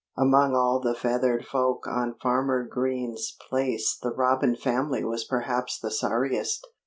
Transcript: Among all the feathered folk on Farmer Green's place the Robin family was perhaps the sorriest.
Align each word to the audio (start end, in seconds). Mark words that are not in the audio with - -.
Among 0.17 0.55
all 0.55 0.79
the 0.79 0.95
feathered 0.95 1.45
folk 1.45 1.85
on 1.85 2.15
Farmer 2.23 2.67
Green's 2.67 3.37
place 3.51 3.95
the 4.01 4.09
Robin 4.09 4.55
family 4.55 5.03
was 5.03 5.23
perhaps 5.25 5.77
the 5.77 5.91
sorriest. 5.91 6.65